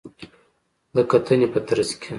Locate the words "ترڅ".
1.67-1.89